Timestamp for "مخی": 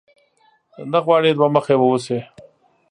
1.55-1.75